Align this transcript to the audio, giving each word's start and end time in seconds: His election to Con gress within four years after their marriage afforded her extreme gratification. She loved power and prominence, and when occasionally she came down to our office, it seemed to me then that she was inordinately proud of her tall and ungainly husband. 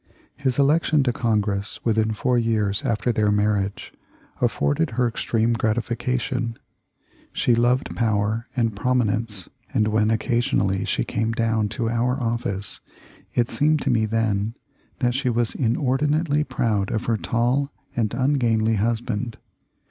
His 0.35 0.57
election 0.57 1.03
to 1.03 1.13
Con 1.13 1.41
gress 1.41 1.79
within 1.83 2.11
four 2.13 2.35
years 2.35 2.81
after 2.81 3.11
their 3.11 3.31
marriage 3.31 3.93
afforded 4.41 4.89
her 4.97 5.07
extreme 5.07 5.53
gratification. 5.53 6.57
She 7.31 7.53
loved 7.53 7.95
power 7.95 8.43
and 8.57 8.75
prominence, 8.75 9.47
and 9.75 9.89
when 9.89 10.09
occasionally 10.09 10.85
she 10.85 11.03
came 11.03 11.33
down 11.33 11.69
to 11.77 11.87
our 11.87 12.19
office, 12.19 12.81
it 13.35 13.51
seemed 13.51 13.81
to 13.83 13.91
me 13.91 14.07
then 14.07 14.55
that 14.97 15.13
she 15.13 15.29
was 15.29 15.53
inordinately 15.53 16.43
proud 16.45 16.89
of 16.89 17.05
her 17.05 17.15
tall 17.15 17.71
and 17.95 18.11
ungainly 18.15 18.77
husband. 18.77 19.37